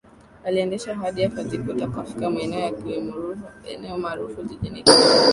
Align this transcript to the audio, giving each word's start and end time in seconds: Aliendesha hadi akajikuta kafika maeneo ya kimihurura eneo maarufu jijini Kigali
Aliendesha 0.45 0.95
hadi 0.95 1.23
akajikuta 1.25 1.87
kafika 1.87 2.29
maeneo 2.29 2.59
ya 2.59 2.71
kimihurura 2.71 3.39
eneo 3.67 3.97
maarufu 3.97 4.43
jijini 4.43 4.83
Kigali 4.83 5.09